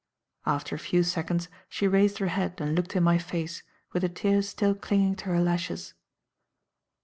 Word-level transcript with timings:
After 0.47 0.73
a 0.73 0.79
few 0.79 1.03
seconds 1.03 1.47
she 1.69 1.87
raised 1.87 2.17
her 2.17 2.25
head 2.29 2.59
and 2.59 2.73
looked 2.75 2.95
in 2.95 3.03
my 3.03 3.19
face, 3.19 3.61
with 3.93 4.01
the 4.01 4.09
tears 4.09 4.49
still 4.49 4.73
clinging 4.73 5.15
to 5.17 5.25
her 5.25 5.39
lashes. 5.39 5.93